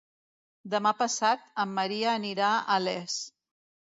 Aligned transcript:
Demà 0.73 0.93
passat 1.01 1.43
en 1.63 1.75
Maria 1.79 2.09
anirà 2.19 2.49
a 2.77 2.81
Les. 2.87 3.19